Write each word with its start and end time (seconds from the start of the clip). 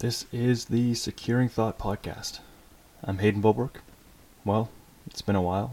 This 0.00 0.26
is 0.30 0.66
the 0.66 0.94
Securing 0.94 1.48
Thought 1.48 1.76
podcast. 1.76 2.38
I'm 3.02 3.18
Hayden 3.18 3.42
Bulbrook. 3.42 3.80
Well, 4.44 4.70
it's 5.08 5.22
been 5.22 5.34
a 5.34 5.42
while. 5.42 5.72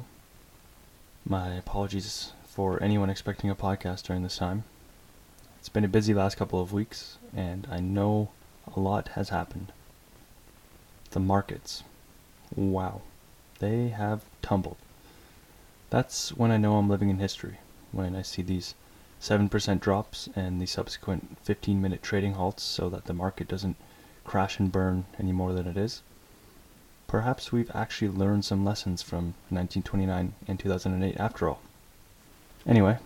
My 1.24 1.54
apologies 1.54 2.32
for 2.44 2.82
anyone 2.82 3.12
expecting 3.12 3.52
a 3.52 3.56
podcast 3.56 4.02
during 4.02 4.24
this 4.24 4.38
time. 4.38 4.64
It's 5.60 5.70
been 5.70 5.84
a 5.84 5.88
busy 5.88 6.16
last 6.16 6.38
couple 6.38 6.60
of 6.60 6.74
weeks, 6.74 7.20
and 7.36 7.68
I 7.70 7.80
know 7.80 8.30
a 8.76 8.80
lot 8.80 9.10
has 9.10 9.30
happened. 9.30 9.72
The 11.12 11.20
markets. 11.20 11.84
Wow. 12.56 13.02
They 13.60 13.90
have 13.90 14.24
tumbled. 14.42 14.78
That's 15.92 16.30
when 16.30 16.50
I 16.50 16.58
know 16.58 16.78
I'm 16.78 16.90
living 16.90 17.12
in 17.12 17.20
history, 17.20 17.60
when 17.92 18.16
I 18.16 18.24
see 18.24 18.42
these 18.42 18.74
7% 19.22 19.80
drops 19.80 20.30
and 20.36 20.60
the 20.60 20.66
subsequent 20.66 21.38
15 21.44 21.80
minute 21.80 22.02
trading 22.02 22.34
halts 22.34 22.64
so 22.64 22.90
that 22.90 23.06
the 23.06 23.14
market 23.14 23.48
doesn't 23.48 23.76
crash 24.26 24.60
and 24.60 24.72
burn 24.72 25.06
any 25.20 25.32
more 25.32 25.54
than 25.54 25.68
it 25.68 25.78
is. 25.78 26.02
Perhaps 27.08 27.52
we've 27.52 27.72
actually 27.74 28.10
learned 28.10 28.44
some 28.44 28.66
lessons 28.66 29.02
from 29.02 29.36
1929 29.50 30.34
and 30.48 30.60
2008 30.60 31.18
after 31.18 31.48
all. 31.48 31.62
Anyway, 32.68 32.98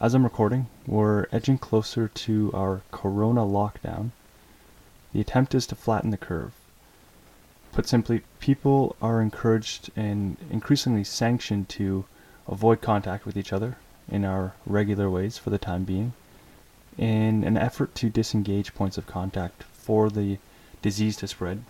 as 0.00 0.14
I'm 0.14 0.22
recording, 0.22 0.68
we're 0.86 1.26
edging 1.32 1.58
closer 1.58 2.06
to 2.06 2.52
our 2.54 2.82
corona 2.92 3.40
lockdown. 3.40 4.10
The 5.12 5.20
attempt 5.20 5.54
is 5.54 5.66
to 5.66 5.74
flatten 5.74 6.10
the 6.10 6.16
curve. 6.16 6.52
Put 7.72 7.88
simply, 7.88 8.22
people 8.38 8.94
are 9.02 9.20
encouraged 9.20 9.90
and 9.96 10.36
increasingly 10.50 11.04
sanctioned 11.04 11.68
to 11.70 12.04
avoid 12.46 12.80
contact 12.80 13.26
with 13.26 13.36
each 13.36 13.52
other 13.52 13.76
in 14.08 14.24
our 14.24 14.54
regular 14.64 15.10
ways 15.10 15.36
for 15.36 15.50
the 15.50 15.58
time 15.58 15.84
being, 15.84 16.12
in 16.96 17.44
an 17.44 17.56
effort 17.56 17.94
to 17.96 18.08
disengage 18.08 18.74
points 18.74 18.96
of 18.96 19.06
contact 19.06 19.64
for 19.88 20.10
the 20.10 20.36
disease 20.82 21.16
to 21.16 21.26
spread, 21.26 21.64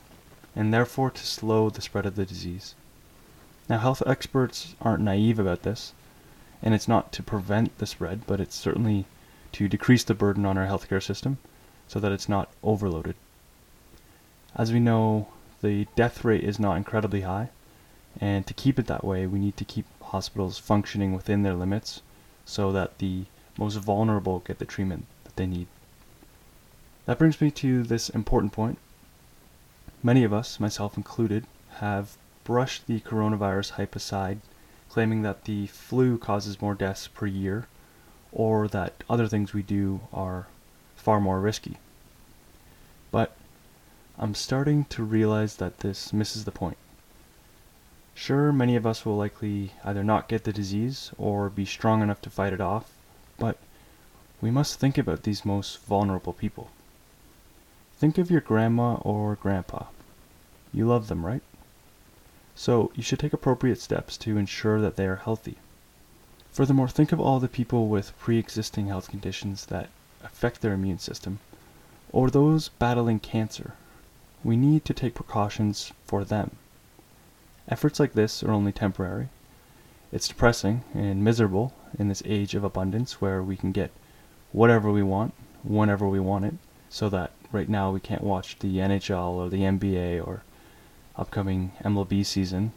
and 0.57 0.75
therefore 0.75 1.09
to 1.09 1.25
slow 1.25 1.71
the 1.71 1.81
spread 1.81 2.05
of 2.05 2.17
the 2.17 2.27
disease. 2.27 2.75
Now, 3.69 3.79
health 3.79 4.02
experts 4.05 4.75
aren't 4.80 5.05
naive 5.05 5.38
about 5.38 5.63
this, 5.63 5.93
and 6.60 6.75
it's 6.75 6.88
not 6.88 7.13
to 7.13 7.23
prevent 7.23 7.79
the 7.79 7.87
spread, 7.87 8.23
but 8.27 8.41
it's 8.41 8.57
certainly 8.57 9.05
to 9.52 9.69
decrease 9.69 10.02
the 10.02 10.15
burden 10.15 10.45
on 10.45 10.59
our 10.59 10.66
healthcare 10.66 11.01
system 11.01 11.38
so 11.87 12.01
that 12.01 12.10
it's 12.10 12.29
not 12.29 12.51
overloaded. 12.65 13.15
As 14.57 14.73
we 14.73 14.80
know, 14.80 15.29
the 15.63 15.87
death 15.95 16.25
rate 16.25 16.43
is 16.43 16.59
not 16.59 16.77
incredibly 16.77 17.21
high, 17.21 17.51
and 18.21 18.49
to 18.49 18.55
keep 18.55 18.80
it 18.80 18.88
that 18.88 19.05
way, 19.05 19.29
we 19.29 19.38
need 19.38 19.57
to 19.59 19.65
keep 19.65 19.87
hospitals 20.03 20.59
functioning 20.59 21.13
within 21.13 21.45
their 21.45 21.55
limits 21.55 22.03
so 22.45 22.73
that 22.73 22.99
the 22.99 23.27
most 23.57 23.77
vulnerable 23.77 24.41
get 24.41 24.59
the 24.59 24.65
treatment 24.65 25.07
that 25.23 25.37
they 25.37 25.47
need. 25.47 25.69
That 27.09 27.18
brings 27.18 27.40
me 27.40 27.51
to 27.52 27.84
this 27.84 28.10
important 28.10 28.52
point. 28.52 28.76
Many 30.02 30.24
of 30.24 30.32
us, 30.34 30.60
myself 30.60 30.95
included, 30.98 31.46
have 31.76 32.18
brushed 32.45 32.87
the 32.87 33.01
coronavirus 33.01 33.70
hype 33.70 33.96
aside, 33.96 34.40
claiming 34.90 35.23
that 35.23 35.45
the 35.45 35.68
flu 35.68 36.18
causes 36.18 36.60
more 36.60 36.74
deaths 36.74 37.09
per 37.09 37.24
year, 37.24 37.66
or 38.30 38.68
that 38.68 39.04
other 39.09 39.26
things 39.26 39.54
we 39.54 39.62
do 39.62 40.02
are 40.12 40.48
far 40.96 41.18
more 41.18 41.40
risky. 41.40 41.79
But 43.10 43.34
I'm 44.18 44.34
starting 44.34 44.84
to 44.90 45.02
realize 45.02 45.56
that 45.56 45.79
this 45.79 46.12
misses 46.12 46.45
the 46.45 46.52
point. 46.52 46.76
Sure, 48.14 48.52
many 48.52 48.76
of 48.76 48.84
us 48.84 49.06
will 49.06 49.16
likely 49.16 49.73
either 49.82 50.04
not 50.04 50.29
get 50.29 50.45
the 50.45 50.52
disease 50.52 51.10
or 51.16 51.48
be 51.48 51.64
strong 51.64 52.02
enough 52.02 52.20
to 52.20 52.29
fight 52.29 52.52
it 52.52 52.60
off, 52.60 52.92
but 53.38 53.56
we 54.42 54.51
must 54.51 54.79
think 54.79 54.98
about 54.98 55.23
these 55.23 55.46
most 55.46 55.82
vulnerable 55.86 56.34
people. 56.34 56.68
Think 57.99 58.18
of 58.18 58.30
your 58.30 58.41
grandma 58.41 58.95
or 59.02 59.37
grandpa. 59.37 59.87
You 60.73 60.87
love 60.87 61.09
them, 61.09 61.27
right? 61.27 61.43
So 62.54 62.91
you 62.95 63.02
should 63.02 63.18
take 63.18 63.32
appropriate 63.32 63.80
steps 63.80 64.16
to 64.19 64.38
ensure 64.38 64.81
that 64.81 64.97
they 64.97 65.06
are 65.06 65.16
healthy. 65.16 65.59
Furthermore, 66.53 66.88
think 66.88 67.12
of 67.12 67.20
all 67.20 67.41
the 67.41 67.48
people 67.48 67.88
with 67.88 68.19
pre 68.19 68.38
existing 68.38 68.86
health 68.86 69.09
conditions 69.09 69.66
that 69.66 69.91
affect 70.25 70.60
their 70.60 70.72
immune 70.72 70.98
system, 70.98 71.38
or 72.12 72.31
those 72.31 72.69
battling 72.69 73.20
cancer 73.20 73.75
we 74.44 74.56
need 74.56 74.84
to 74.84 74.94
take 74.94 75.15
precautions 75.15 75.92
for 76.04 76.25
them. 76.25 76.53
Efforts 77.69 77.98
like 77.98 78.12
this 78.12 78.42
are 78.42 78.53
only 78.53 78.72
temporary. 78.72 79.28
It's 80.12 80.28
depressing 80.28 80.84
and 80.94 81.25
miserable 81.25 81.75
in 81.98 82.09
this 82.09 82.22
age 82.25 82.54
of 82.54 82.65
abundance 82.65 83.20
where 83.20 83.42
we 83.42 83.56
can 83.56 83.72
get 83.72 83.91
whatever 84.53 84.91
we 84.91 85.03
want, 85.03 85.34
whenever 85.65 86.06
we 86.09 86.20
want 86.20 86.44
it, 86.44 86.54
so 86.88 87.09
that 87.09 87.32
right 87.53 87.69
now 87.69 87.91
we 87.91 88.00
can't 88.00 88.22
watch 88.22 88.59
the 88.59 88.76
NHL 88.76 89.34
or 89.34 89.48
the 89.48 89.62
NBA 89.62 90.26
or 90.26 90.42
upcoming 91.16 91.72
MLB 91.84 92.25
season, 92.25 92.72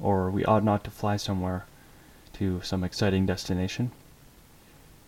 or 0.00 0.30
we 0.30 0.44
ought 0.44 0.64
not 0.64 0.84
to 0.84 0.90
fly 0.90 1.16
somewhere 1.16 1.66
to 2.34 2.60
some 2.62 2.82
exciting 2.82 3.26
destination. 3.26 3.92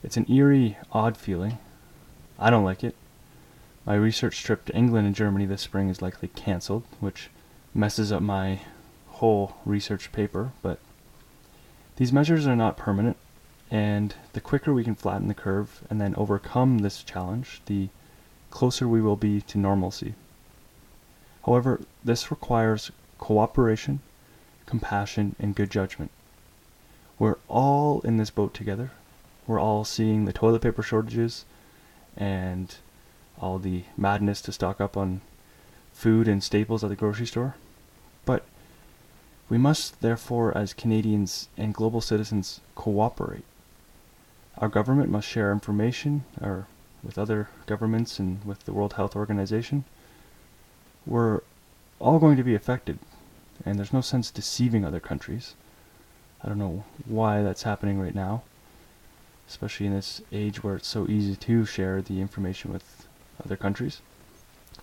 It's 0.02 0.16
an 0.16 0.30
eerie, 0.30 0.76
odd 0.92 1.16
feeling. 1.16 1.58
I 2.38 2.50
don't 2.50 2.64
like 2.64 2.84
it. 2.84 2.94
My 3.84 3.94
research 3.94 4.42
trip 4.42 4.64
to 4.66 4.76
England 4.76 5.06
and 5.06 5.16
Germany 5.16 5.46
this 5.46 5.62
spring 5.62 5.88
is 5.88 6.02
likely 6.02 6.28
cancelled, 6.28 6.84
which 7.00 7.30
messes 7.74 8.12
up 8.12 8.22
my 8.22 8.60
whole 9.08 9.56
research 9.64 10.12
paper, 10.12 10.52
but 10.62 10.78
these 11.96 12.12
measures 12.12 12.46
are 12.46 12.56
not 12.56 12.76
permanent, 12.76 13.16
and 13.70 14.14
the 14.32 14.40
quicker 14.40 14.72
we 14.72 14.84
can 14.84 14.94
flatten 14.94 15.28
the 15.28 15.34
curve 15.34 15.82
and 15.88 16.00
then 16.00 16.14
overcome 16.16 16.78
this 16.78 17.02
challenge, 17.02 17.62
the 17.66 17.88
closer 18.56 18.88
we 18.88 19.02
will 19.02 19.16
be 19.16 19.42
to 19.42 19.58
normalcy. 19.58 20.14
However, 21.44 21.78
this 22.02 22.30
requires 22.30 22.90
cooperation, 23.18 24.00
compassion, 24.64 25.36
and 25.38 25.54
good 25.54 25.70
judgment. 25.70 26.10
We're 27.18 27.36
all 27.48 28.00
in 28.00 28.16
this 28.16 28.30
boat 28.30 28.54
together. 28.54 28.92
We're 29.46 29.60
all 29.60 29.84
seeing 29.84 30.24
the 30.24 30.32
toilet 30.32 30.62
paper 30.62 30.82
shortages 30.82 31.44
and 32.16 32.74
all 33.38 33.58
the 33.58 33.84
madness 33.94 34.40
to 34.40 34.52
stock 34.52 34.80
up 34.80 34.96
on 34.96 35.20
food 35.92 36.26
and 36.26 36.42
staples 36.42 36.82
at 36.82 36.88
the 36.88 36.96
grocery 36.96 37.26
store. 37.26 37.56
But 38.24 38.46
we 39.50 39.58
must, 39.58 40.00
therefore, 40.00 40.56
as 40.56 40.72
Canadians 40.72 41.48
and 41.58 41.74
global 41.74 42.00
citizens, 42.00 42.62
cooperate. 42.74 43.44
Our 44.56 44.70
government 44.70 45.10
must 45.10 45.28
share 45.28 45.52
information 45.52 46.24
or 46.40 46.68
with 47.02 47.18
other 47.18 47.48
governments 47.66 48.18
and 48.18 48.44
with 48.44 48.64
the 48.64 48.72
World 48.72 48.94
Health 48.94 49.16
Organization. 49.16 49.84
We're 51.06 51.40
all 51.98 52.18
going 52.18 52.36
to 52.36 52.44
be 52.44 52.54
affected, 52.54 52.98
and 53.64 53.78
there's 53.78 53.92
no 53.92 54.00
sense 54.00 54.30
deceiving 54.30 54.84
other 54.84 55.00
countries. 55.00 55.54
I 56.42 56.48
don't 56.48 56.58
know 56.58 56.84
why 57.06 57.42
that's 57.42 57.62
happening 57.62 57.98
right 58.00 58.14
now, 58.14 58.42
especially 59.48 59.86
in 59.86 59.94
this 59.94 60.20
age 60.32 60.62
where 60.62 60.76
it's 60.76 60.88
so 60.88 61.06
easy 61.08 61.36
to 61.36 61.64
share 61.64 62.02
the 62.02 62.20
information 62.20 62.72
with 62.72 63.06
other 63.44 63.56
countries. 63.56 64.00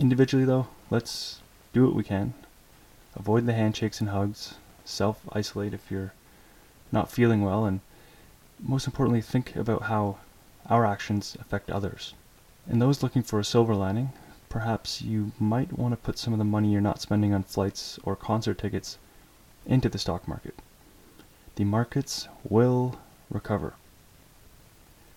Individually, 0.00 0.44
though, 0.44 0.68
let's 0.90 1.40
do 1.72 1.84
what 1.86 1.94
we 1.94 2.02
can. 2.02 2.34
Avoid 3.14 3.46
the 3.46 3.52
handshakes 3.52 4.00
and 4.00 4.10
hugs. 4.10 4.54
Self 4.84 5.20
isolate 5.32 5.72
if 5.72 5.90
you're 5.90 6.12
not 6.92 7.10
feeling 7.10 7.42
well, 7.42 7.64
and 7.64 7.80
most 8.60 8.86
importantly, 8.86 9.20
think 9.20 9.56
about 9.56 9.82
how 9.82 10.18
our 10.68 10.86
actions 10.86 11.36
affect 11.40 11.70
others. 11.70 12.14
And 12.66 12.80
those 12.80 13.02
looking 13.02 13.22
for 13.22 13.38
a 13.38 13.44
silver 13.44 13.74
lining, 13.74 14.12
perhaps 14.48 15.02
you 15.02 15.32
might 15.38 15.78
want 15.78 15.92
to 15.92 15.96
put 15.96 16.18
some 16.18 16.32
of 16.32 16.38
the 16.38 16.44
money 16.44 16.72
you're 16.72 16.80
not 16.80 17.00
spending 17.00 17.34
on 17.34 17.42
flights 17.42 17.98
or 18.04 18.16
concert 18.16 18.58
tickets 18.58 18.98
into 19.66 19.88
the 19.88 19.98
stock 19.98 20.26
market. 20.26 20.54
The 21.56 21.64
markets 21.64 22.28
will 22.48 22.98
recover. 23.30 23.74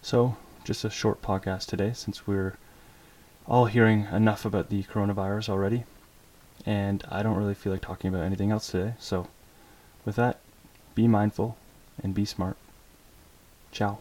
So, 0.02 0.38
just 0.63 0.84
a 0.84 0.90
short 0.90 1.22
podcast 1.22 1.68
today 1.68 1.91
since 1.94 2.28
we're 2.28 2.58
all 3.47 3.66
hearing 3.66 4.08
enough 4.12 4.46
about 4.46 4.69
the 4.69 4.84
coronavirus 4.84 5.50
already, 5.50 5.85
and 6.66 7.03
I 7.09 7.23
don't 7.23 7.38
really 7.38 7.53
feel 7.53 7.72
like 7.72 7.82
talking 7.82 8.09
about 8.09 8.26
anything 8.26 8.52
else 8.52 8.67
today. 8.67 8.93
So, 9.00 9.28
with 10.05 10.16
that, 10.17 10.40
be 10.96 11.08
mindful 11.08 11.58
and 12.03 12.14
be 12.14 12.26
smart. 12.26 12.58
Ciao. 13.72 14.00